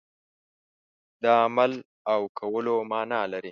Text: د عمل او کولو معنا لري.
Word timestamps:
د 1.23 1.25
عمل 1.41 1.71
او 2.11 2.21
کولو 2.39 2.75
معنا 2.91 3.21
لري. 3.31 3.49